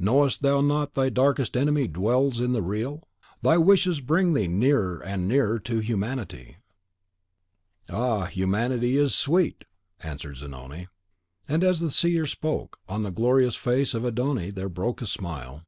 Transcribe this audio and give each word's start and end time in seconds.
Knowest 0.00 0.42
thou 0.42 0.60
not 0.62 0.94
that 0.94 1.00
thy 1.00 1.08
darkest 1.10 1.56
enemy 1.56 1.86
dwells 1.86 2.40
in 2.40 2.50
the 2.52 2.60
Real? 2.60 3.06
Thy 3.40 3.56
wishes 3.56 4.00
bring 4.00 4.34
thee 4.34 4.48
near 4.48 4.98
and 5.00 5.28
nearer 5.28 5.60
to 5.60 5.78
humanity." 5.78 6.56
"Ah, 7.88 8.24
humanity 8.26 8.98
is 8.98 9.14
sweet!" 9.14 9.64
answered 10.00 10.38
Zanoni. 10.38 10.88
And 11.48 11.62
as 11.62 11.78
the 11.78 11.92
seer 11.92 12.26
spoke, 12.26 12.80
on 12.88 13.02
the 13.02 13.12
glorious 13.12 13.54
face 13.54 13.94
of 13.94 14.04
Adon 14.04 14.38
Ai 14.38 14.50
there 14.50 14.68
broke 14.68 15.00
a 15.02 15.06
smile. 15.06 15.64